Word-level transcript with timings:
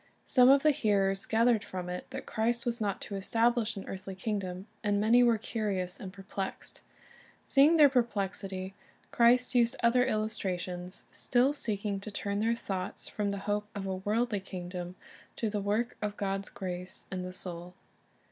Some 0.25 0.49
of 0.49 0.63
the 0.63 0.71
hearers 0.71 1.27
gathered 1.27 1.63
from 1.63 1.87
it 1.87 2.07
that 2.09 2.25
Christ 2.25 2.65
was 2.65 2.81
not 2.81 3.01
to 3.01 3.13
estabhsh 3.13 3.77
an 3.77 3.87
earthly 3.87 4.15
kingdom, 4.15 4.65
and 4.83 4.99
many 4.99 5.21
were 5.21 5.37
curious 5.37 5.99
and 5.99 6.11
perplexed. 6.11 6.81
Seeing 7.45 7.77
their 7.77 7.87
perplexity, 7.87 8.73
Christ 9.11 9.53
used 9.53 9.75
other 9.83 10.03
illustrations, 10.03 11.03
still 11.11 11.53
seeking 11.53 11.99
to 11.99 12.09
turn 12.09 12.39
their 12.39 12.55
thoughts 12.55 13.07
from 13.09 13.29
the 13.29 13.37
hope 13.45 13.67
of 13.75 13.85
a 13.85 13.97
worldly 13.97 14.39
kingdom 14.39 14.95
to 15.35 15.51
the 15.51 15.61
work 15.61 15.95
of 16.01 16.17
God's 16.17 16.49
grace 16.49 17.05
in 17.11 17.21
the 17.21 17.31
soul. 17.31 17.75